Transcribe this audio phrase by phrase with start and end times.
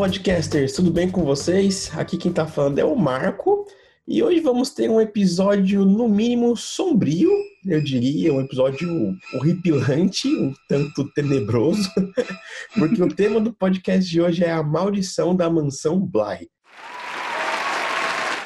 [0.00, 1.90] podcasters, tudo bem com vocês?
[1.94, 3.66] Aqui quem tá falando é o Marco
[4.08, 7.30] e hoje vamos ter um episódio, no mínimo, sombrio,
[7.66, 8.88] eu diria, um episódio
[9.34, 11.86] horripilante, um tanto tenebroso,
[12.78, 16.48] porque o tema do podcast de hoje é a maldição da mansão Bly.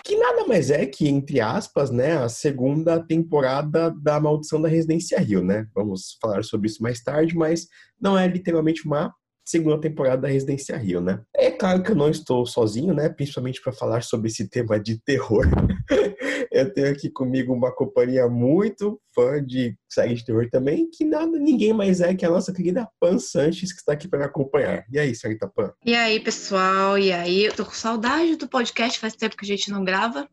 [0.02, 5.20] Que nada mais é que, entre aspas, né, a segunda temporada da Maldição da Residência
[5.20, 5.68] Rio, né?
[5.72, 7.68] Vamos falar sobre isso mais tarde, mas
[8.00, 11.20] não é literalmente uma segunda temporada da Residência Rio, né?
[11.34, 13.08] É claro que eu não estou sozinho, né?
[13.08, 15.46] Principalmente para falar sobre esse tema de terror.
[16.50, 21.38] eu tenho aqui comigo uma companhia muito fã de série de terror também, que nada,
[21.38, 24.84] ninguém mais é que a nossa querida Pan Sanches, que está aqui para me acompanhar.
[24.90, 25.72] E aí, senhorita Pan?
[25.84, 26.98] E aí, pessoal?
[26.98, 27.44] E aí?
[27.44, 30.28] Eu tô com saudade do podcast, faz tempo que a gente não grava.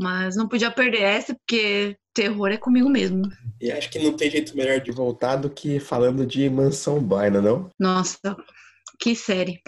[0.00, 3.22] Mas não podia perder essa, porque terror é comigo mesmo.
[3.60, 7.42] E acho que não tem jeito melhor de voltar do que falando de Mansão Baina,
[7.42, 7.68] não?
[7.78, 8.34] Nossa,
[8.98, 9.60] que série.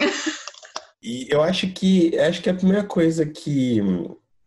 [1.03, 3.79] e eu acho que acho que a primeira coisa que,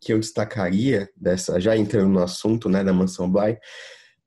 [0.01, 3.57] que eu destacaria dessa, já entrando no assunto, né, da Mansão Bly,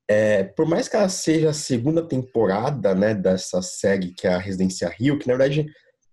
[0.08, 4.40] é, por mais que ela seja a segunda temporada, né, dessa série que é a
[4.40, 5.66] Residência Rio, que na verdade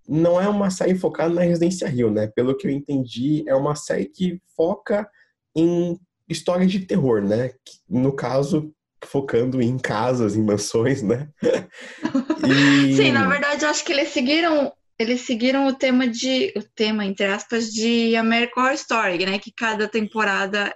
[0.08, 2.27] não é uma série focada na Residência Rio, né?
[2.27, 5.08] Pelo que eu entendi, é uma série que foca
[5.57, 7.53] em histórias de terror, né?
[7.89, 8.71] No caso,
[9.05, 11.29] focando em casas, em mansões, né?
[12.87, 12.95] e...
[12.95, 17.27] Sim, na verdade, acho que eles seguiram eles seguiram o tema de o tema entre
[17.27, 19.39] aspas de American Horror Story, né?
[19.39, 20.75] Que cada temporada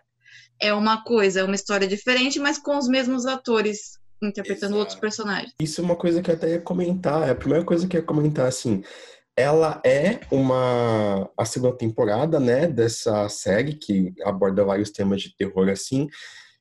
[0.60, 4.78] é uma coisa, é uma história diferente, mas com os mesmos atores interpretando Exato.
[4.78, 5.54] outros personagens.
[5.58, 7.26] Isso é uma coisa que eu até ia comentar.
[7.26, 8.82] É a primeira coisa que eu ia comentar assim
[9.36, 15.68] ela é uma a segunda temporada, né, dessa série que aborda vários temas de terror
[15.68, 16.08] assim.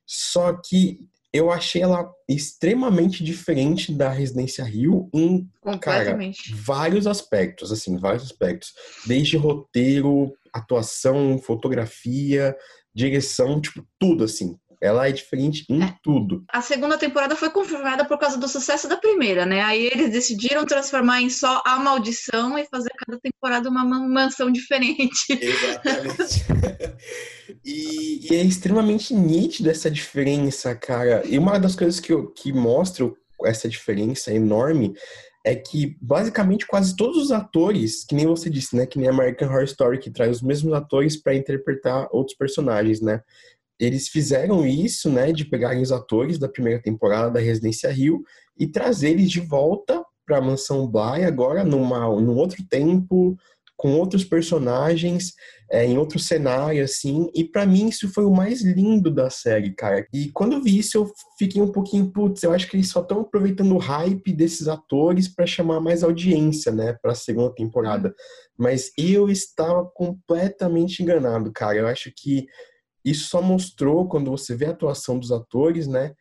[0.06, 0.98] Só que
[1.32, 5.48] eu achei ela extremamente diferente da Residência Rio em
[5.80, 6.18] cara,
[6.54, 8.72] vários aspectos, assim, vários aspectos,
[9.06, 12.56] desde roteiro, atuação, fotografia,
[12.92, 14.56] direção, tipo tudo assim.
[14.80, 15.94] Ela é diferente em é.
[16.02, 16.42] tudo.
[16.48, 19.60] A segunda temporada foi confirmada por causa do sucesso da primeira, né?
[19.60, 25.26] Aí eles decidiram transformar em só a maldição e fazer cada temporada uma mansão diferente.
[25.28, 26.44] Exatamente.
[27.64, 31.22] e, e, é extremamente nítida essa diferença, cara.
[31.26, 33.12] E uma das coisas que, eu, que mostra
[33.44, 34.94] essa diferença enorme
[35.44, 39.48] é que basicamente quase todos os atores, que nem você disse, né, que nem American
[39.48, 43.22] Horror Story que traz os mesmos atores para interpretar outros personagens, né?
[43.80, 48.22] Eles fizeram isso, né, de pegarem os atores da primeira temporada da Residência Rio
[48.58, 53.36] e trazer eles de volta para a Mansão Bly agora numa, num outro tempo,
[53.80, 55.32] com outros personagens,
[55.70, 57.30] é, em outro cenário, assim.
[57.34, 60.06] E para mim isso foi o mais lindo da série, cara.
[60.12, 63.22] E quando vi isso, eu fiquei um pouquinho, putz, eu acho que eles só estão
[63.22, 68.14] aproveitando o hype desses atores para chamar mais audiência, né, para a segunda temporada.
[68.58, 71.78] Mas eu estava completamente enganado, cara.
[71.78, 72.46] Eu acho que
[73.04, 76.14] isso só mostrou, quando você vê a atuação dos atores, né?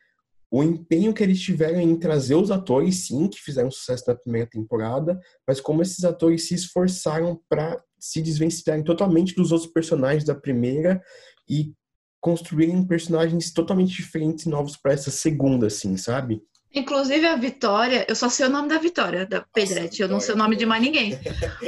[0.51, 4.47] O empenho que eles tiveram em trazer os atores, sim, que fizeram sucesso na primeira
[4.49, 10.33] temporada, mas como esses atores se esforçaram para se desvencilharem totalmente dos outros personagens da
[10.33, 11.01] primeira
[11.47, 11.71] e
[12.19, 16.41] construírem personagens totalmente diferentes e novos para essa segunda, assim, sabe?
[16.73, 20.35] Inclusive a Vitória, eu só sei o nome da Vitória, da Pedrete, eu não sei
[20.35, 21.19] o nome de mais ninguém.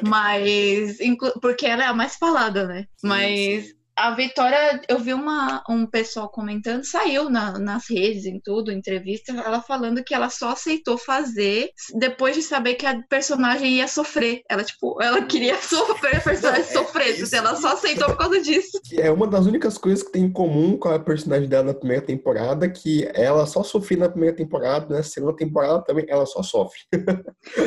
[0.08, 0.98] Mas,
[1.42, 2.88] porque ela é a mais falada, né?
[2.98, 8.26] Sim, Mas sim a Vitória, eu vi uma, um pessoal comentando, saiu na, nas redes,
[8.26, 13.00] em tudo, entrevista, ela falando que ela só aceitou fazer depois de saber que a
[13.08, 14.42] personagem ia sofrer.
[14.50, 18.42] Ela, tipo, ela queria sofrer, a personagem é, sofrer, é ela só aceitou por causa
[18.42, 18.82] disso.
[18.94, 22.04] É uma das únicas coisas que tem em comum com a personagem dela na primeira
[22.04, 26.80] temporada, que ela só sofreu na primeira temporada, na segunda temporada também ela só sofre.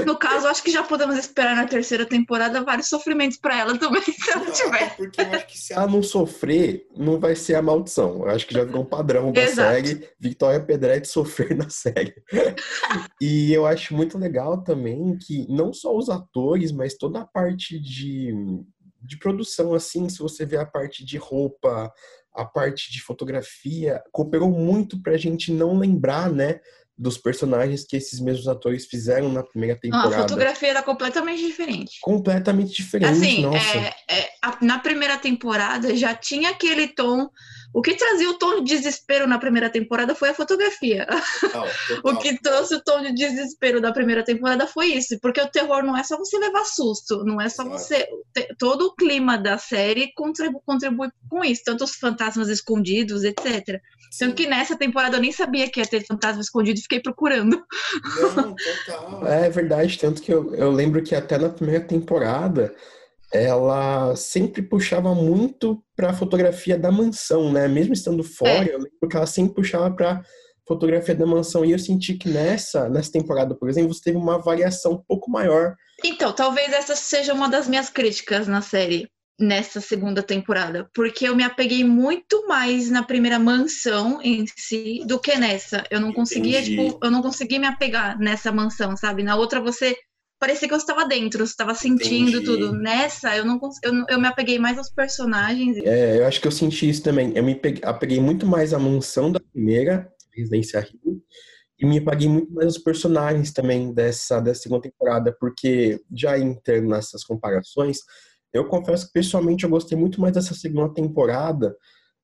[0.05, 4.03] No caso, acho que já podemos esperar na terceira temporada vários sofrimentos para ela também,
[4.03, 4.97] se ela tiver.
[4.97, 8.23] Porque eu acho que se ela não sofrer sofrer não vai ser a maldição.
[8.23, 10.09] Eu acho que já virou um padrão da série.
[10.19, 12.15] Victoria Pedretti sofrer na série.
[13.21, 17.79] e eu acho muito legal também que não só os atores, mas toda a parte
[17.79, 18.35] de,
[19.03, 21.93] de produção, assim, se você vê a parte de roupa,
[22.33, 26.61] a parte de fotografia, cooperou muito pra gente não lembrar, né?
[26.97, 30.17] Dos personagens que esses mesmos atores fizeram na primeira temporada.
[30.17, 31.99] a fotografia era completamente diferente.
[32.01, 33.77] Completamente diferente, assim, nossa.
[33.77, 37.29] É, é, a, na primeira temporada já tinha aquele tom
[37.75, 41.07] o que trazia o tom de desespero na primeira temporada foi a fotografia.
[41.41, 42.01] Total, total.
[42.15, 45.83] o que trouxe o tom de desespero da primeira temporada foi isso, porque o terror
[45.83, 47.79] não é só você levar susto, não é só Exato.
[47.79, 48.09] você.
[48.61, 53.81] Todo o clima da série contribui, contribui com isso, tanto os fantasmas escondidos, etc.
[54.17, 57.61] Tanto que nessa temporada eu nem sabia que ia ter fantasma escondido e fiquei procurando.
[58.37, 59.27] Não, total.
[59.27, 62.73] É verdade, tanto que eu, eu lembro que até na primeira temporada
[63.35, 67.67] ela sempre puxava muito para a fotografia da mansão, né?
[67.67, 68.75] Mesmo estando fora, é.
[68.75, 70.23] eu lembro que ela sempre puxava para
[70.67, 71.65] fotografia da mansão.
[71.65, 75.31] E eu senti que nessa, nessa temporada, por exemplo, você teve uma variação um pouco
[75.31, 75.75] maior.
[76.05, 79.09] Então, talvez essa seja uma das minhas críticas na série
[79.39, 85.19] nessa segunda temporada, porque eu me apeguei muito mais na primeira mansão em si do
[85.19, 85.85] que nessa.
[85.91, 86.77] Eu não conseguia, Entendi.
[86.77, 89.25] tipo, eu não conseguia me apegar nessa mansão, sabe?
[89.25, 89.97] Na outra você
[90.39, 92.45] parecia que eu estava dentro, eu estava sentindo Entendi.
[92.45, 92.73] tudo.
[92.73, 95.77] Nessa, eu não eu, eu me apeguei mais aos personagens.
[95.79, 97.33] É, eu acho que eu senti isso também.
[97.35, 101.23] Eu me apeguei muito mais à mansão da primeira, Residência Rio,
[101.79, 106.89] e me apeguei muito mais aos personagens também dessa, dessa segunda temporada, porque já entrando
[106.89, 107.99] nessas comparações,
[108.53, 111.77] eu confesso que pessoalmente eu gostei muito mais dessa segunda temporada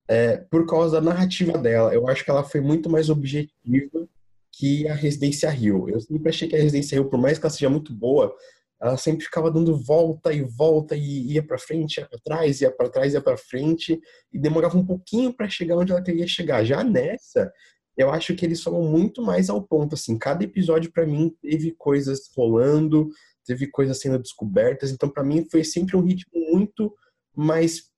[0.09, 1.93] é, por causa da narrativa dela.
[1.93, 4.09] Eu acho que ela foi muito mais objetiva
[4.53, 5.89] que a Residência Rio.
[5.89, 8.35] Eu sempre achei que a Residência Rio, por mais que ela seja muito boa,
[8.81, 12.71] ela sempre ficava dando volta e volta e ia para frente, ia para trás, ia
[12.71, 14.01] para trás, ia para frente
[14.33, 16.65] e demorava um pouquinho para chegar onde ela queria chegar.
[16.65, 17.53] Já nessa,
[17.97, 20.19] eu acho que eles foram muito mais ao ponto assim.
[20.19, 23.11] Cada episódio para mim teve coisas rolando,
[23.45, 24.91] teve coisas sendo descobertas.
[24.91, 26.95] Então, para mim, foi sempre um ritmo muito
[27.37, 27.90] mais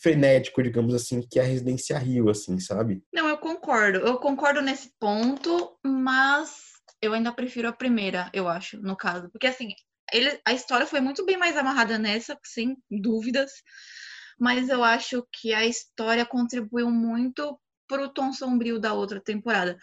[0.00, 3.02] frenético, digamos assim, que a Residência Rio, assim, sabe?
[3.12, 3.98] Não, eu concordo.
[3.98, 9.28] Eu concordo nesse ponto, mas eu ainda prefiro a primeira, eu acho, no caso.
[9.30, 9.74] Porque, assim,
[10.12, 13.50] ele, a história foi muito bem mais amarrada nessa, sem dúvidas.
[14.38, 17.58] Mas eu acho que a história contribuiu muito
[17.92, 19.76] pro tom sombrio da outra temporada.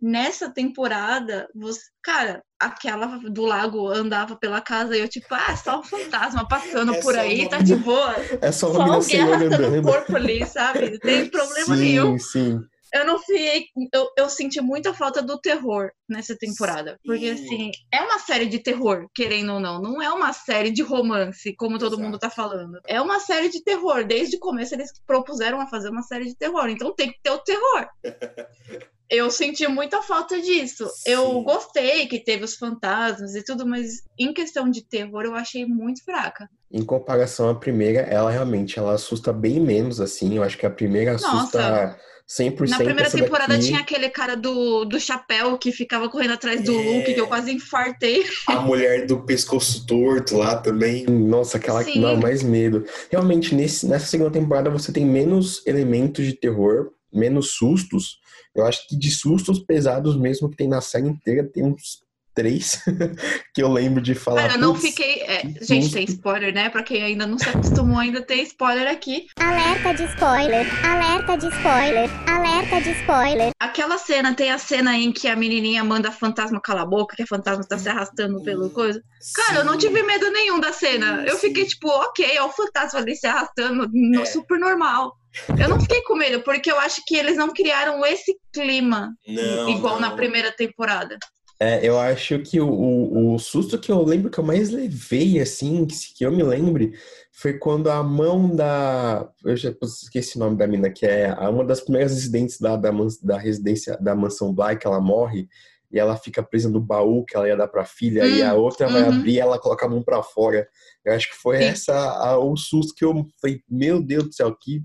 [0.00, 5.80] Nessa temporada, você, cara, aquela do lago andava pela casa e eu tipo, ah, só
[5.80, 7.50] um fantasma passando é por aí, uma...
[7.50, 8.14] tá de boa.
[8.40, 10.90] É só uma só alguém arrastando o corpo ali, sabe?
[10.90, 12.18] Não tem problema sim, nenhum.
[12.18, 13.66] Sim, sim eu não fiquei.
[13.92, 16.98] Eu, eu senti muita falta do terror nessa temporada.
[17.04, 19.80] Porque, assim, é uma série de terror, querendo ou não.
[19.80, 22.02] Não é uma série de romance, como todo Exato.
[22.02, 22.80] mundo tá falando.
[22.86, 24.04] É uma série de terror.
[24.04, 26.68] Desde o começo eles propuseram a fazer uma série de terror.
[26.68, 27.88] Então tem que ter o terror.
[29.08, 30.88] eu senti muita falta disso.
[30.88, 31.12] Sim.
[31.12, 35.64] Eu gostei que teve os fantasmas e tudo, mas em questão de terror eu achei
[35.64, 36.48] muito fraca.
[36.70, 40.36] Em comparação à primeira, ela realmente ela assusta bem menos assim.
[40.36, 43.68] Eu acho que a primeira assusta Nossa 100% Na primeira temporada daqui.
[43.68, 46.76] tinha aquele cara do, do chapéu que ficava correndo atrás do é...
[46.76, 48.24] Luke, que eu quase infartei.
[48.48, 51.06] A mulher do pescoço torto lá também.
[51.06, 51.92] Nossa, aquela Sim.
[51.92, 52.84] que dá mais medo.
[53.10, 58.18] Realmente, nesse, nessa segunda temporada você tem menos elementos de terror, menos sustos.
[58.54, 62.05] Eu acho que de sustos pesados mesmo que tem na série inteira, tem uns
[62.36, 62.82] três
[63.54, 64.42] que eu lembro de falar.
[64.42, 65.22] Cara, eu não fiquei.
[65.22, 66.68] É, gente, tem spoiler, né?
[66.68, 69.26] Pra quem ainda não se acostumou, ainda tem spoiler aqui.
[69.40, 73.50] Alerta de spoiler, alerta de spoiler, alerta de spoiler.
[73.58, 77.16] Aquela cena, tem a cena em que a menininha manda a fantasma calar a boca,
[77.16, 79.02] que a fantasma tá se arrastando pelo coisa.
[79.34, 79.56] Cara, Sim.
[79.56, 81.24] eu não tive medo nenhum da cena.
[81.26, 84.26] Eu fiquei tipo, ok, é o fantasma ali se arrastando, no, é.
[84.26, 85.16] super normal.
[85.58, 89.68] Eu não fiquei com medo, porque eu acho que eles não criaram esse clima não,
[89.70, 90.10] igual não.
[90.10, 91.18] na primeira temporada.
[91.58, 95.40] É, eu acho que o, o, o, susto que eu lembro que eu mais levei,
[95.40, 96.92] assim, que, que eu me lembre,
[97.32, 99.26] foi quando a mão da.
[99.42, 102.90] Eu já esqueci o nome da mina, que é uma das primeiras residentes da, da,
[103.22, 105.48] da residência da mansão Black, ela morre
[105.90, 108.52] e ela fica presa no baú que ela ia dar pra filha, hum, e a
[108.52, 109.16] outra vai uhum.
[109.16, 110.68] abrir e ela coloca a mão pra fora.
[111.04, 111.64] Eu acho que foi Sim.
[111.64, 114.82] essa a, o susto que eu falei, meu Deus do céu, que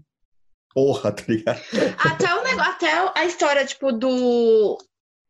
[0.73, 1.59] porra, tá ligado?
[1.97, 4.77] Até o negócio, até a história, tipo, do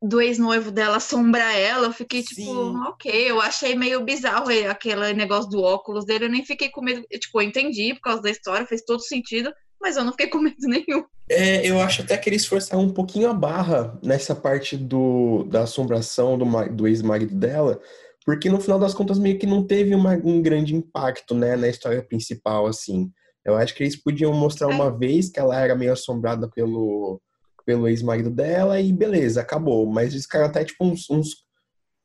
[0.01, 2.75] do ex-noivo dela assombrar ela, eu fiquei tipo, Sim.
[2.88, 7.03] ok, eu achei meio bizarro aquele negócio do óculos dele, eu nem fiquei com medo,
[7.03, 10.39] tipo, eu entendi por causa da história, fez todo sentido, mas eu não fiquei com
[10.41, 11.05] medo nenhum.
[11.29, 15.63] É, eu acho até que eles forçaram um pouquinho a barra nessa parte do, da
[15.63, 17.79] assombração do, do ex-marido dela,
[18.25, 21.67] porque no final das contas meio que não teve uma, um grande impacto, né, na
[21.67, 23.12] história principal, assim.
[23.46, 24.74] Eu acho que eles podiam mostrar é.
[24.75, 27.20] uma vez que ela era meio assombrada pelo
[27.65, 29.86] pelo ex-marido dela e beleza, acabou.
[29.91, 31.46] Mas eles ficaram até tipo uns, uns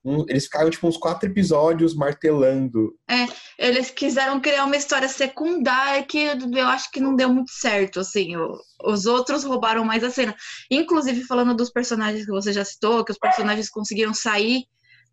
[0.06, 2.94] um, eles ficaram tipo uns quatro episódios martelando.
[3.10, 3.26] É,
[3.58, 8.36] eles quiseram criar uma história secundária que eu acho que não deu muito certo, assim.
[8.36, 10.34] O, os outros roubaram mais a cena.
[10.70, 14.62] Inclusive, falando dos personagens que você já citou, que os personagens conseguiram sair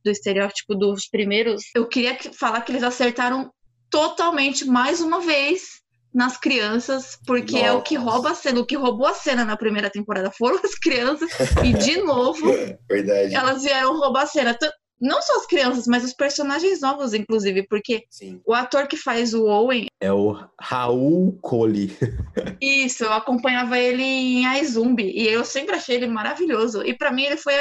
[0.06, 3.52] do estereótipo dos primeiros, eu queria falar que eles acertaram
[3.90, 5.83] totalmente mais uma vez
[6.14, 7.66] nas crianças, porque Nossa.
[7.66, 8.60] é o que rouba a cena.
[8.60, 11.30] O que roubou a cena na primeira temporada foram as crianças,
[11.64, 12.46] e de novo,
[12.88, 13.34] Verdade.
[13.34, 14.58] elas vieram roubar a cena.
[15.02, 18.40] Não só as crianças, mas os personagens novos, inclusive, porque Sim.
[18.46, 19.88] o ator que faz o Owen.
[20.00, 21.92] É o Raul Cole.
[22.62, 26.84] Isso, eu acompanhava ele em iZumbi, e eu sempre achei ele maravilhoso.
[26.84, 27.54] E para mim ele foi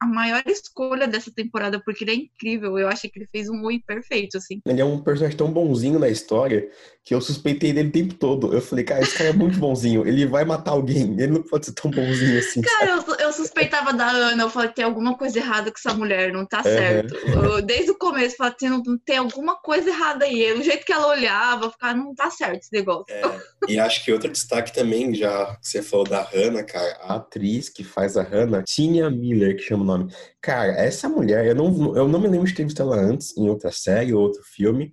[0.00, 2.78] a maior escolha dessa temporada, porque ele é incrível.
[2.78, 4.60] Eu achei que ele fez um oi perfeito, assim.
[4.64, 6.70] Ele é um personagem tão bonzinho na história
[7.04, 8.52] que eu suspeitei dele o tempo todo.
[8.52, 10.06] Eu falei, cara, esse cara é muito bonzinho.
[10.06, 11.14] Ele vai matar alguém.
[11.20, 12.62] Ele não pode ser tão bonzinho assim.
[12.62, 13.32] Cara, eu, eu,
[13.80, 14.42] suspeitava da Ana.
[14.42, 17.14] Eu falei, tem alguma coisa errada com essa mulher, não tá certo.
[17.14, 20.52] Eu, desde o começo, eu falei, tem, tem alguma coisa errada aí.
[20.52, 23.12] O jeito que ela olhava, ficava, não tá certo esse negócio.
[23.12, 23.22] É,
[23.68, 26.98] e acho que outro destaque também, já que você falou da Hannah, cara.
[27.02, 30.12] A atriz que faz a Hannah, Tina Miller, que chama o nome.
[30.40, 33.48] Cara, essa mulher, eu não, eu não me lembro de ter visto ela antes, em
[33.48, 34.92] outra série ou outro filme.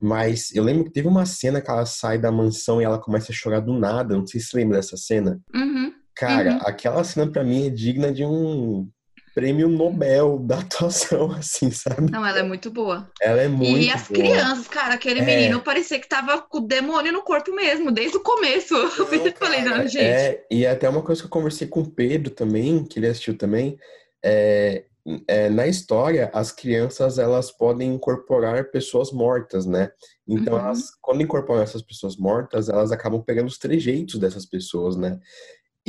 [0.00, 3.32] Mas eu lembro que teve uma cena que ela sai da mansão e ela começa
[3.32, 4.16] a chorar do nada.
[4.16, 5.40] Não sei se você lembra dessa cena.
[5.52, 5.87] Uhum,
[6.18, 6.60] Cara, uhum.
[6.64, 8.88] aquela cena pra mim é digna de um
[9.34, 12.10] prêmio Nobel da atuação, assim, sabe?
[12.10, 13.08] Não, ela é muito boa.
[13.22, 14.18] Ela é muito E as boa.
[14.20, 15.24] crianças, cara, aquele É.
[15.24, 18.74] menino parecia que tava com o demônio no corpo mesmo, desde o começo.
[19.32, 19.98] eu falei, não, gente.
[19.98, 23.38] É, e até uma coisa que eu conversei com o Pedro também, que ele assistiu
[23.38, 23.78] também,
[24.24, 24.86] é,
[25.28, 29.90] é, na história, as crianças, elas podem incorporar pessoas mortas, né?
[30.26, 30.60] Então, Uhum.
[30.60, 35.16] elas, quando incorporam essas pessoas mortas, elas acabam pegando os trejeitos dessas pessoas, né?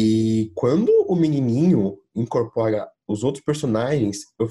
[0.01, 4.47] E quando o menininho incorpora os outros personagens, eu-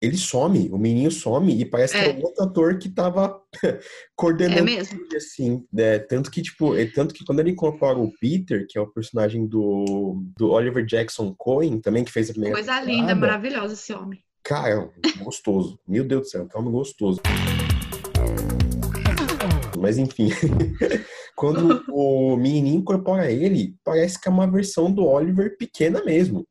[0.00, 2.14] ele some, o menininho some e parece que é É.
[2.16, 3.40] o outro ator que tava
[4.14, 5.00] coordenando É mesmo.
[5.16, 5.98] assim, né?
[5.98, 9.44] Tanto que, tipo, é tanto que quando ele incorpora o Peter, que é o personagem
[9.46, 13.92] do, do Oliver Jackson Cohen, também, que fez a primeira Coisa temporada, linda, maravilhosa esse
[13.92, 14.20] homem.
[14.44, 14.88] Cara,
[15.24, 15.80] gostoso.
[15.88, 17.20] Meu Deus do céu, que homem gostoso.
[19.80, 20.30] Mas enfim,
[21.36, 26.46] quando o menininho incorpora ele, parece que é uma versão do Oliver pequena mesmo.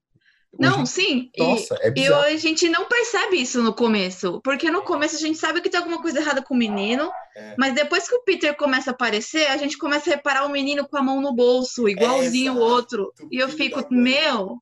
[0.53, 1.29] O Não, sim.
[1.35, 2.23] e- Nossa, é E bizarro.
[2.23, 5.79] a gente não percebe isso no começo, porque no começo a gente sabe que tem
[5.79, 7.55] alguma coisa errada com o menino, É.
[7.57, 10.87] mas depois que o Peter começa a aparecer, a gente começa a reparar o menino
[10.87, 13.13] com a mão no bolso, igualzinho o exato, outro.
[13.29, 14.57] E eu fico, meu,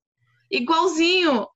[0.57, 1.48] igualzinho.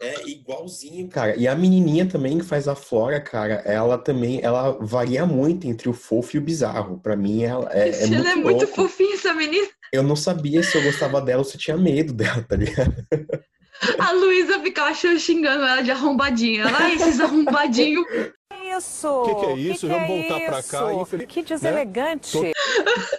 [0.00, 1.08] É igualzinho.
[1.08, 5.66] Cara, e a menininha também que faz a Flora, cara, ela também, ela varia muito
[5.66, 6.98] entre o fofo e o bizarro.
[7.00, 8.74] Pra mim, ela é, é Ela muito é muito louco.
[8.74, 9.66] fofinha, essa menina.
[9.92, 12.94] Eu não sabia se eu gostava dela ou se eu tinha medo dela, tá ligado?
[13.98, 16.62] A Luísa ficava xingando ela de arrombadinha.
[16.62, 18.04] Ela, esses arrombadinhos.
[18.78, 19.08] Isso!
[19.08, 19.86] O que, que é isso?
[19.86, 20.94] Que Vamos que é voltar pra cá.
[20.94, 22.52] Infeliz- Que deselegante.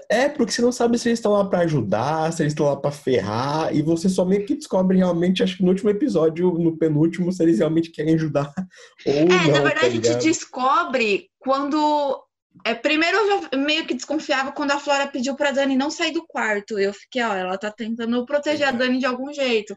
[0.10, 2.76] É, porque você não sabe se eles estão lá pra ajudar, se eles estão lá
[2.76, 6.78] pra ferrar, e você só meio que descobre realmente, acho que no último episódio, no
[6.78, 8.52] penúltimo, se eles realmente querem ajudar
[9.06, 9.36] ou É, não.
[9.48, 12.24] na tá verdade, a gente descobre quando.
[12.64, 16.12] É, primeiro eu já meio que desconfiava quando a Flora pediu pra Dani não sair
[16.12, 16.78] do quarto.
[16.80, 19.76] Eu fiquei, ó, ela tá tentando proteger a Dani de algum jeito.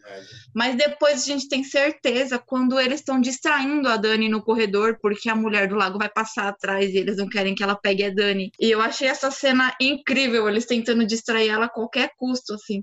[0.55, 5.29] Mas depois a gente tem certeza quando eles estão distraindo a Dani no corredor, porque
[5.29, 8.11] a mulher do lago vai passar atrás e eles não querem que ela pegue a
[8.11, 8.51] Dani.
[8.61, 12.83] E eu achei essa cena incrível, eles tentando distrair ela a qualquer custo, assim.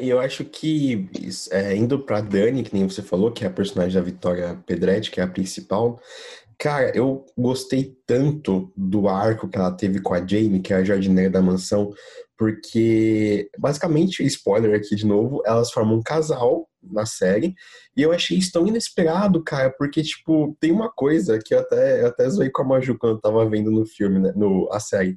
[0.00, 1.10] E eu acho que,
[1.50, 5.10] é, indo pra Dani, que nem você falou, que é a personagem da Vitória Pedretti,
[5.10, 6.00] que é a principal,
[6.60, 10.84] cara, eu gostei tanto do arco que ela teve com a Jamie, que é a
[10.84, 11.90] jardineira da mansão,
[12.36, 17.54] porque, basicamente, spoiler aqui de novo, elas formam um casal na série,
[17.96, 22.02] e eu achei isso tão inesperado, cara, porque, tipo, tem uma coisa que eu até,
[22.02, 24.78] eu até zoei com a Maju quando eu tava vendo no filme, né, no, a
[24.78, 25.16] série.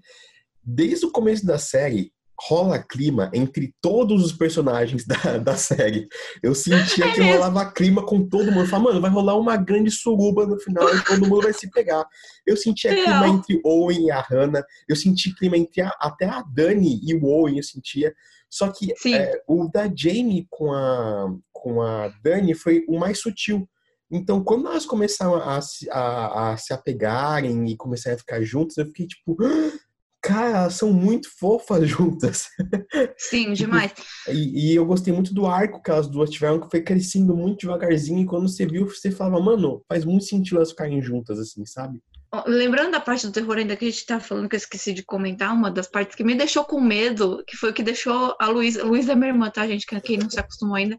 [0.63, 2.13] Desde o começo da série,
[2.47, 6.07] rola clima entre todos os personagens da, da série.
[6.41, 7.33] Eu sentia que mesmo.
[7.33, 8.61] rolava clima com todo mundo.
[8.61, 11.69] Eu falava, mano, vai rolar uma grande suruba no final e todo mundo vai se
[11.71, 12.05] pegar.
[12.45, 13.05] Eu sentia Real.
[13.05, 14.63] clima entre Owen e a Hannah.
[14.89, 18.13] Eu senti clima entre a- até a Dani e o Owen, eu sentia.
[18.49, 23.67] Só que é, o da Jamie com a, com a Dani foi o mais sutil.
[24.11, 28.77] Então, quando elas começaram a, se- a, a se apegarem e começarem a ficar juntas,
[28.77, 29.71] eu fiquei tipo, "Ah,
[30.23, 32.47] cara, elas são muito fofas juntas.
[33.17, 33.93] Sim, demais.
[34.27, 37.59] E, e eu gostei muito do arco que elas duas tiveram, que foi crescendo muito
[37.61, 38.21] devagarzinho.
[38.21, 41.99] E quando você viu, você falava, mano, faz muito sentido elas ficarem juntas, assim, sabe?
[42.47, 45.03] Lembrando da parte do terror ainda que a gente tá falando, que eu esqueci de
[45.03, 48.47] comentar, uma das partes que me deixou com medo, que foi o que deixou a
[48.47, 49.85] Luísa, Luísa é minha irmã, tá, gente?
[49.85, 50.97] Que- Quem não se acostumou ainda,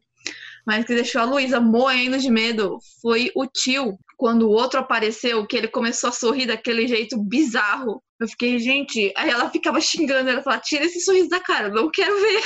[0.64, 5.44] mas que deixou a Luísa moendo de medo, foi o tio, quando o outro apareceu,
[5.44, 8.00] que ele começou a sorrir daquele jeito bizarro.
[8.24, 11.90] Eu fiquei, gente, aí ela ficava xingando, ela falava, tira esse sorriso da cara, não
[11.90, 12.40] quero ver.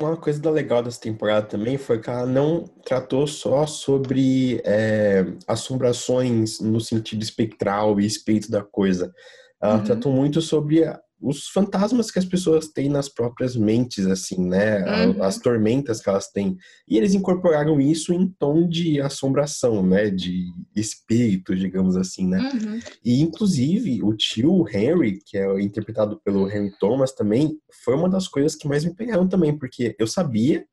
[0.00, 5.26] Uma coisa da legal dessa temporada também foi que ela não tratou só sobre é,
[5.46, 9.12] assombrações no sentido espectral e espírito da coisa.
[9.60, 9.84] Ela Uhum.
[9.84, 10.84] tratou muito sobre
[11.20, 15.06] os fantasmas que as pessoas têm nas próprias mentes, assim, né?
[15.06, 15.22] Uhum.
[15.22, 16.56] As tormentas que elas têm.
[16.88, 20.10] E eles incorporaram isso em tom de assombração, né?
[20.10, 20.46] De
[20.76, 22.38] espírito, digamos assim, né?
[22.38, 22.80] Uhum.
[23.04, 28.28] E, inclusive, o tio Henry, que é interpretado pelo Henry Thomas também, foi uma das
[28.28, 30.64] coisas que mais me pegaram também, porque eu sabia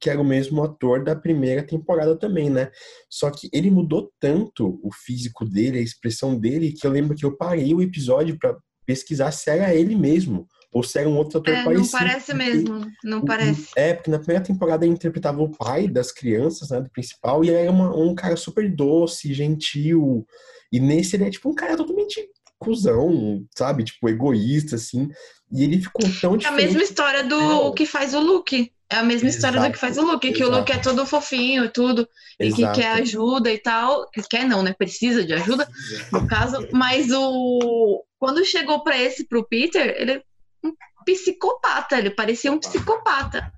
[0.00, 2.70] que era o mesmo ator da primeira temporada também, né?
[3.08, 7.24] Só que ele mudou tanto o físico dele, a expressão dele, que eu lembro que
[7.24, 8.54] eu parei o episódio para
[8.86, 11.90] pesquisar se era ele mesmo ou se era um outro ator É, não parecido.
[11.92, 13.68] parece porque- mesmo, não parece.
[13.76, 17.48] É, porque na primeira temporada ele interpretava o pai das crianças, né, do principal, e
[17.48, 20.26] ele era uma- um cara super doce, gentil.
[20.72, 23.84] E nesse ele é tipo um cara totalmente cuzão, sabe?
[23.84, 25.08] Tipo, egoísta, assim.
[25.52, 26.64] E ele ficou tão É a diferente.
[26.66, 28.72] mesma história do que faz o Luke.
[28.90, 30.58] É a mesma história do que faz o Luke, que o Exato.
[30.58, 32.80] Luke é todo fofinho e tudo, e que Exato.
[32.80, 34.08] quer ajuda e tal.
[34.10, 34.74] Que quer não, né?
[34.76, 35.66] Precisa de ajuda,
[36.12, 36.68] no caso.
[36.72, 40.22] Mas o quando chegou pra esse, pro Peter, ele é
[40.64, 40.72] um
[41.04, 43.52] psicopata, ele parecia um psicopata.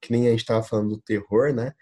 [0.00, 1.72] que nem a gente tava falando do terror, né?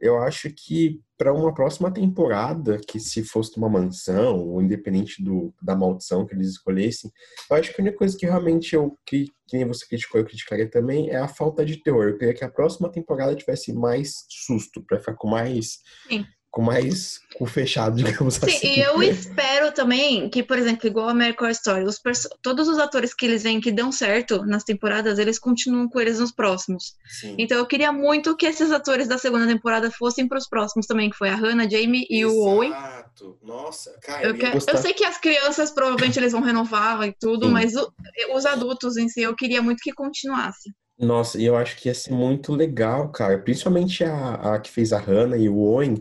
[0.00, 5.52] Eu acho que para uma próxima temporada, que se fosse uma mansão, ou independente do,
[5.60, 7.12] da maldição que eles escolhessem,
[7.50, 10.24] eu acho que a única coisa que realmente eu, que, que nem você criticou, eu
[10.24, 12.08] criticaria também, é a falta de terror.
[12.08, 15.80] Eu queria que a próxima temporada tivesse mais susto, pra ficar com mais.
[16.08, 16.24] Sim.
[16.50, 18.66] Com mais cu fechado, digamos Sim, assim.
[18.66, 22.00] e eu espero também que, por exemplo, igual a American Horror Story, os
[22.42, 26.18] todos os atores que eles veem que dão certo nas temporadas, eles continuam com eles
[26.18, 26.94] nos próximos.
[27.06, 27.36] Sim.
[27.38, 31.08] Então eu queria muito que esses atores da segunda temporada fossem para os próximos também,
[31.08, 32.70] que foi a Hannah, Jamie e o Owen.
[32.70, 33.38] Exato.
[33.44, 37.46] Nossa, cara, Eu, quero- eu sei que as crianças provavelmente eles vão renovar e tudo,
[37.46, 37.52] Sim.
[37.52, 37.92] mas o-
[38.34, 40.72] os adultos em si eu queria muito que continuasse.
[40.98, 43.38] Nossa, e eu acho que ia ser muito legal, cara.
[43.38, 45.94] Principalmente a, a que fez a Hannah e o Owen,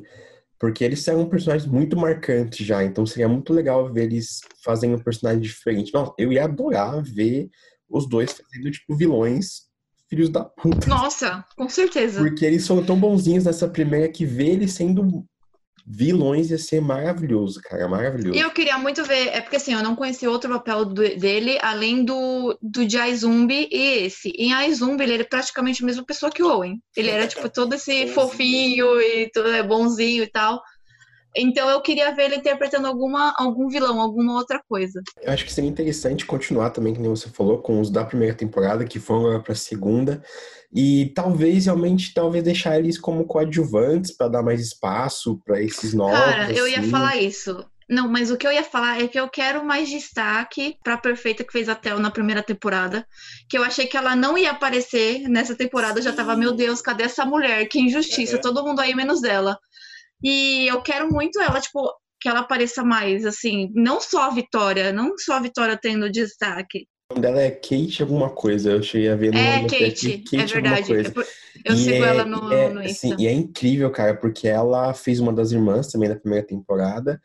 [0.60, 2.84] porque eles eram personagens muito marcantes já.
[2.84, 5.94] Então seria muito legal ver eles fazendo um personagem diferente.
[5.94, 7.50] Nossa, eu ia adorar ver
[7.90, 9.70] os dois fazendo, tipo, vilões
[10.10, 10.88] filhos da puta.
[10.88, 12.20] Nossa, com certeza.
[12.20, 15.26] Porque eles são tão bonzinhos nessa primeira que ver eles sendo
[15.92, 17.88] vilões ia ser maravilhoso, cara.
[17.88, 18.38] Maravilhoso.
[18.38, 21.58] E eu queria muito ver, é porque assim, eu não conheci outro papel do- dele
[21.62, 24.30] além do, do de Aizumbi e esse.
[24.38, 26.80] Em Aizumbi, ele era praticamente a mesma pessoa que o Owen.
[26.96, 30.62] Ele era, tipo, todo esse fofinho e tudo é bonzinho e tal.
[31.36, 35.02] Então eu queria ver ele interpretando alguma, algum vilão, alguma outra coisa.
[35.22, 38.36] Eu acho que seria interessante continuar também, que nem você falou, com os da primeira
[38.36, 40.22] temporada, que foram agora pra segunda.
[40.74, 46.14] E talvez realmente talvez deixar eles como coadjuvantes para dar mais espaço para esses novos.
[46.14, 46.90] Cara, eu ia assim.
[46.90, 47.66] falar isso.
[47.90, 51.44] Não, mas o que eu ia falar é que eu quero mais destaque pra Perfeita
[51.44, 53.04] que fez a Tel na primeira temporada.
[53.50, 55.98] Que eu achei que ela não ia aparecer nessa temporada.
[55.98, 56.40] Eu já tava, Sim.
[56.40, 57.68] meu Deus, cadê essa mulher?
[57.68, 58.42] Que injustiça, Uhum.
[58.42, 59.58] todo mundo aí menos ela.
[60.24, 64.92] E eu quero muito ela, tipo, que ela apareça mais, assim, não só a Vitória,
[64.92, 66.88] não só a Vitória tendo destaque.
[67.12, 68.72] O nome dela é Kate alguma coisa.
[68.72, 70.94] Eu cheguei a ver no É, Kate, aqui, é verdade.
[70.94, 71.26] É por-
[71.66, 73.08] Eu E sigo é- ela no, é, no Insta.
[73.08, 77.20] assim, e é incrível, cara, porque ela fez uma das irmãs também na primeira temporada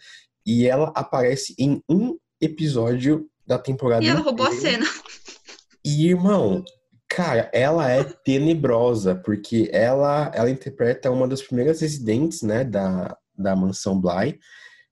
[0.47, 4.85] e ela aparece em um episódio da temporada E ela roubou a inteira.
[4.85, 4.87] cena.
[5.85, 6.65] E, irmão,
[7.15, 13.55] cara, ela é tenebrosa, porque ela, ela interpreta uma das primeiras residentes, né, da, da
[13.55, 14.39] mansão Bly.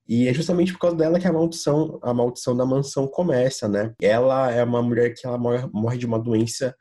[0.08, 3.92] E é justamente por causa dela que a maldição, a maldição da mansão começa, né?
[4.00, 6.74] Ela é uma mulher que ela morre, morre de uma doença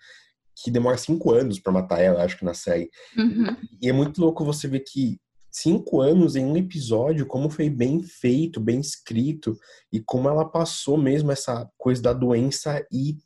[0.64, 2.90] que demora cinco anos pra matar ela, acho que na série.
[3.18, 3.56] Uhum.
[3.82, 5.20] E é muito louco você ver que
[5.52, 9.58] cinco anos em um episódio, como foi bem feito, bem escrito,
[9.92, 13.18] e como ela passou mesmo essa coisa da doença e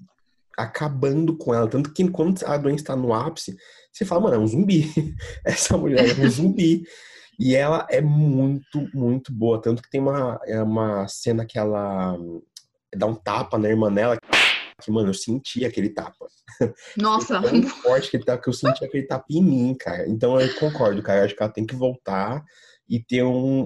[0.58, 1.68] acabando com ela.
[1.68, 3.58] Tanto que quando a doença está no ápice,
[3.92, 4.92] você fala, mano, é um zumbi.
[5.44, 6.84] Essa mulher é um zumbi.
[7.40, 9.62] E ela é muito, muito boa.
[9.62, 12.18] Tanto que tem uma, é uma cena que ela
[12.96, 14.18] dá um tapa na irmã dela.
[14.82, 16.28] Que, mano, eu senti aquele tapa.
[16.98, 20.08] Nossa, Foi tão forte que, ele tá, que eu senti aquele tapa em mim, cara.
[20.08, 21.20] Então eu concordo, cara.
[21.20, 22.44] Eu acho que ela tem que voltar
[22.88, 23.62] e ter um,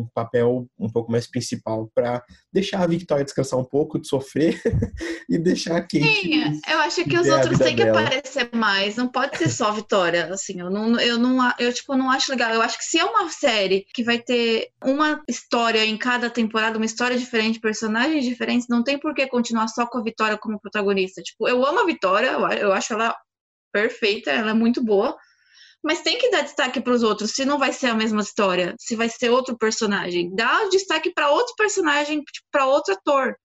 [0.00, 4.60] um papel um pouco mais principal pra deixar a Victoria descansar um pouco de sofrer
[5.28, 6.02] e deixar a Kate.
[6.02, 8.00] Sim, eu acho que os outros têm que dela.
[8.00, 8.96] aparecer mais.
[8.96, 10.32] Não pode ser só a Vitória.
[10.32, 12.52] Assim, eu não, eu não, eu tipo não acho legal.
[12.52, 16.78] Eu acho que se é uma série que vai ter uma história em cada temporada,
[16.78, 20.60] uma história diferente, personagens diferentes, não tem por que continuar só com a Vitória como
[20.60, 21.22] protagonista.
[21.22, 23.14] Tipo, eu amo a Vitória, eu acho ela
[23.72, 25.16] perfeita, ela é muito boa.
[25.84, 28.74] Mas tem que dar destaque para os outros, se não vai ser a mesma história,
[28.78, 30.32] se vai ser outro personagem.
[30.34, 33.36] Dá destaque para outro personagem, tipo, para outro ator.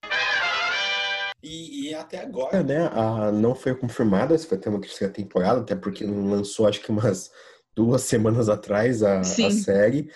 [1.42, 2.90] E, e até agora, É, né?
[2.94, 6.82] A, não foi confirmada se vai ter uma terceira temporada, até porque não lançou acho
[6.82, 7.32] que umas
[7.76, 10.10] duas semanas atrás a, a série.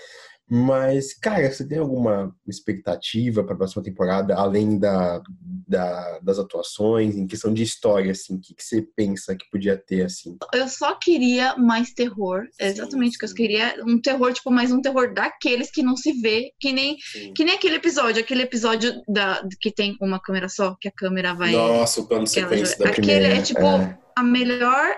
[0.54, 5.22] Mas, cara, você tem alguma expectativa para a próxima temporada, além da,
[5.66, 9.78] da- das atuações, em questão de história, assim, o que, que você pensa que podia
[9.78, 10.36] ter, assim?
[10.54, 12.44] Eu só queria mais terror.
[12.60, 13.76] É Sim, exatamente o que eu queria.
[13.88, 16.52] Um terror, tipo, mais um terror daqueles que não se vê.
[16.60, 17.34] Que nem, sim.
[17.34, 18.22] que nem aquele episódio.
[18.22, 21.54] Aquele episódio da, que tem uma câmera só, que a câmera vai.
[21.54, 23.98] Nossa, o plano sequência da Aquele primeira, é, tipo, é.
[24.18, 24.96] a melhor.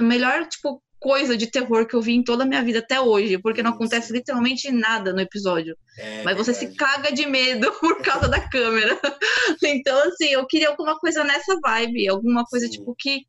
[0.00, 3.38] Melhor, tipo, coisa de terror que eu vi em toda a minha vida até hoje,
[3.38, 5.76] porque não Sim, acontece literalmente nada no episódio.
[5.98, 8.98] É Mas você se caga de medo por causa da câmera.
[9.64, 12.72] Então, assim, eu queria alguma coisa nessa vibe, alguma coisa, Sim.
[12.72, 13.26] tipo, que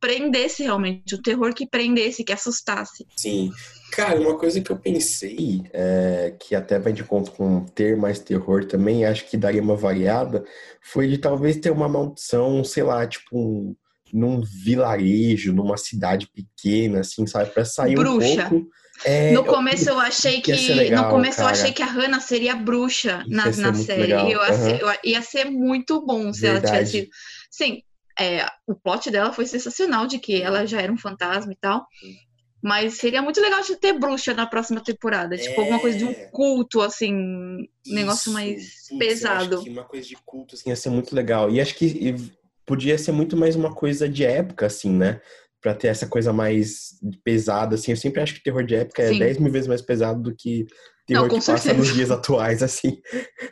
[0.00, 3.06] prendesse realmente, o terror que prendesse, que assustasse.
[3.16, 3.50] Sim.
[3.92, 8.20] Cara, uma coisa que eu pensei, é, que até vai de conta com ter mais
[8.20, 10.44] terror também, acho que daria uma variada,
[10.82, 13.76] foi de talvez ter uma maldição, sei lá, tipo, um-
[14.12, 17.50] num vilarejo, numa cidade pequena, assim, sabe?
[17.50, 18.46] Pra sair Bruxa.
[18.46, 18.68] um pouco.
[19.04, 20.50] É, no começo eu achei que.
[20.52, 21.48] legal, no começo cara.
[21.48, 24.12] eu achei que a Hannah seria bruxa na, na série.
[24.12, 26.90] E eu, ia ser, eu- ia ser muito bom se ela Verdade.
[26.90, 27.10] tivesse.
[27.48, 27.82] Sim,
[28.18, 31.86] é, o plot dela foi sensacional, de que ela já era um fantasma e tal.
[32.60, 35.36] Mas seria muito legal de ter bruxa na próxima temporada.
[35.38, 36.28] Tipo, alguma coisa de um É.
[36.32, 37.14] culto, assim.
[37.14, 39.54] Um negócio mais Putz, pesado.
[39.58, 41.48] acho que uma coisa de culto, assim, ia ser muito legal.
[41.48, 42.16] E acho que
[42.68, 45.20] podia ser muito mais uma coisa de época, assim, né?
[45.60, 46.90] Pra ter essa coisa mais
[47.24, 47.90] pesada, assim.
[47.90, 49.18] Eu sempre acho que terror de época é Sim.
[49.18, 50.66] 10 mil vezes mais pesado do que
[51.04, 51.74] terror Não, que passa certeza.
[51.78, 53.00] nos dias atuais, assim.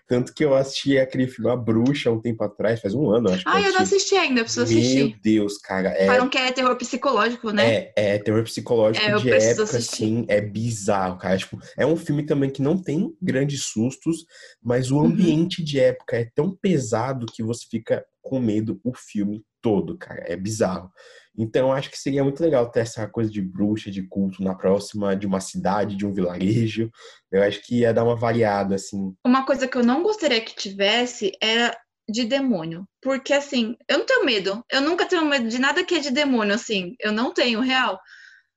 [0.07, 3.43] Tanto que eu assisti aquele filme A Bruxa um tempo atrás, faz um ano, acho
[3.43, 4.15] que Ah, eu não assisti.
[4.15, 5.19] ainda, eu preciso Meu assistir.
[5.21, 5.89] Deus, cara.
[5.89, 7.67] É, Falam que é terror psicológico, né?
[7.67, 9.77] é, é terror psicológico É, eu de época, assistir.
[10.05, 11.37] assim, é bizarro, cara.
[11.39, 14.27] Tipo, é um filme também que não tem grandes sustos,
[14.63, 15.07] mas o Uhum.
[15.07, 20.25] ambiente de época é tão pesado que você fica com medo o filme todo, cara.
[20.27, 20.91] É bizarro.
[21.39, 25.15] Então, acho que seria muito legal ter essa coisa de bruxa, de culto na próxima,
[25.15, 26.91] de uma cidade, de um vilarejo.
[27.31, 29.15] Eu acho que ia dar uma variada, assim.
[29.25, 31.77] Uma coisa que eu não gostaria que tivesse era
[32.09, 32.85] de demônio.
[33.01, 34.65] Porque, assim, eu não tenho medo.
[34.71, 36.97] Eu nunca tenho medo de nada que é de demônio, assim.
[36.99, 38.01] Eu não tenho, real.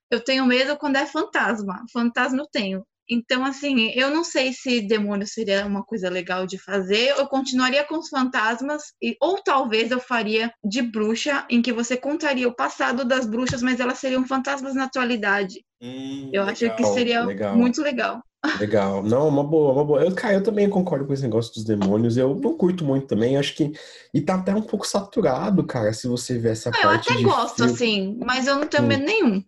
[0.10, 1.84] Eu tenho medo quando é fantasma.
[1.94, 2.84] Fantasma eu tenho.
[3.10, 7.10] Então, assim, eu não sei se demônio seria uma coisa legal de fazer.
[7.18, 11.98] Eu continuaria com os fantasmas, e, ou talvez eu faria de bruxa, em que você
[11.98, 15.64] contaria o passado das bruxas, mas elas seriam fantasmas na atualidade.
[15.82, 16.94] Hum, Eu acho que legal.
[16.94, 17.56] seria legal.
[17.56, 18.22] muito legal.
[18.58, 19.04] Legal.
[19.04, 20.02] Não, uma boa, uma boa.
[20.02, 22.16] Eu, cara, eu também concordo com esse negócio dos demônios.
[22.16, 23.36] Eu não curto muito também.
[23.36, 23.74] Acho que.
[24.14, 27.18] E tá até um pouco saturado, cara, se você ver essa Ah, Eu parte até
[27.18, 27.72] de gosto, filme.
[27.74, 28.88] assim, mas eu não tenho Hum.
[28.88, 29.44] medo nenhum.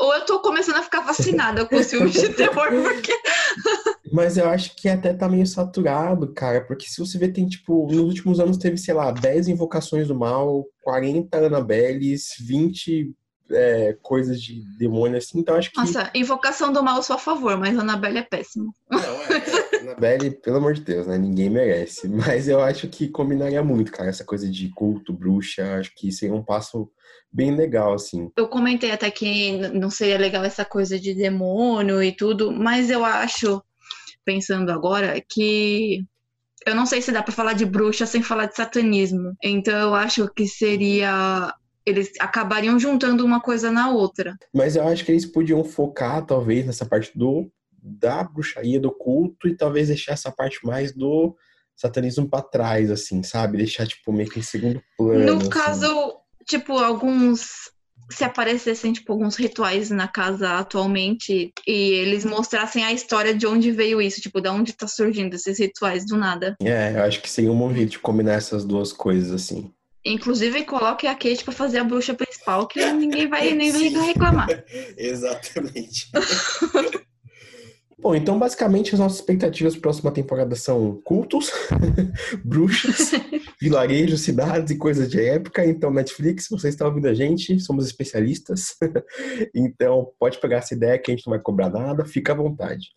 [0.00, 3.12] Ou eu tô começando a ficar fascinada com os filmes de terror, porque.
[4.12, 7.86] Mas eu acho que até tá meio saturado, cara, porque se você ver, tem tipo,
[7.86, 13.14] nos últimos anos teve, sei lá, 10 invocações do mal, 40 Anabelles, 20
[13.50, 17.18] é, coisas de demônio, assim, então acho que Nossa, Invocação do Mal eu sou a
[17.18, 18.74] favor, mas Annabelle é péssimo.
[18.90, 21.16] Não, é, Anabelle, pelo amor de Deus, né?
[21.18, 22.08] Ninguém merece.
[22.08, 26.34] Mas eu acho que combinaria muito, cara, essa coisa de culto, bruxa, acho que seria
[26.34, 26.90] um passo
[27.32, 28.30] bem legal, assim.
[28.36, 33.04] Eu comentei até que não seria legal essa coisa de demônio e tudo, mas eu
[33.04, 33.62] acho,
[34.24, 36.04] pensando agora, que
[36.66, 39.34] eu não sei se dá pra falar de bruxa sem falar de satanismo.
[39.42, 41.54] Então eu acho que seria.
[41.86, 44.36] Eles acabariam juntando uma coisa na outra.
[44.54, 47.50] Mas eu acho que eles podiam focar, talvez, nessa parte do
[47.82, 51.36] da bruxaria, do culto, e talvez deixar essa parte mais do
[51.78, 53.58] satanismo pra trás, assim, sabe?
[53.58, 55.24] Deixar, tipo, meio que em segundo plano.
[55.24, 55.48] No assim.
[55.48, 57.70] caso, tipo, alguns.
[58.10, 63.70] Se aparecessem, tipo, alguns rituais na casa atualmente e eles mostrassem a história de onde
[63.70, 66.56] veio isso, tipo, de onde tá surgindo esses rituais do nada.
[66.62, 69.70] É, eu acho que seria um bom jeito de combinar essas duas coisas, assim.
[70.06, 74.48] Inclusive, coloque a Kate pra fazer a bruxa principal, que ninguém vai nem vai reclamar.
[74.96, 76.10] exatamente.
[78.00, 81.50] Bom, então basicamente as nossas expectativas para a próxima temporada são cultos,
[82.44, 83.10] bruxas,
[83.60, 85.66] vilarejos, cidades e coisas de época.
[85.66, 88.76] Então, Netflix, você está ouvindo a gente, somos especialistas.
[89.52, 92.90] então, pode pegar essa ideia que a gente não vai cobrar nada, fica à vontade.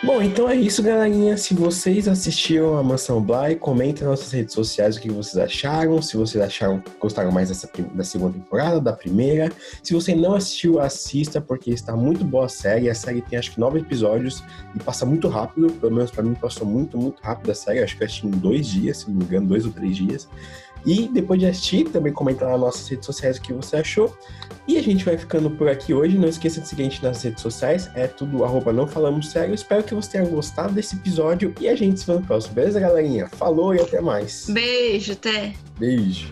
[0.00, 1.36] Bom, então é isso, galerinha.
[1.36, 6.00] Se vocês assistiram a Mansão Bly, comentem nas nossas redes sociais o que vocês acharam.
[6.00, 9.50] Se vocês acharam, gostaram mais dessa, da segunda temporada, da primeira.
[9.82, 12.88] Se você não assistiu, assista, porque está muito boa a série.
[12.88, 15.68] A série tem acho que nove episódios e passa muito rápido.
[15.72, 17.80] Pelo menos pra mim passou muito, muito rápido a série.
[17.80, 20.28] Acho que eu assisti em dois dias, se não me engano, dois ou três dias.
[20.84, 24.16] E depois de assistir, também comentar nas nossas redes sociais o que você achou.
[24.66, 26.18] E a gente vai ficando por aqui hoje.
[26.18, 27.90] Não esqueça de seguir a gente nas redes sociais.
[27.94, 29.54] É tudo arroba não falamos sério.
[29.54, 32.54] Espero que você tenha gostado desse episódio e a gente se vê no próximo.
[32.54, 33.28] Beleza, galerinha?
[33.28, 34.46] Falou e até mais.
[34.48, 35.54] Beijo, até.
[35.78, 36.28] Beijo.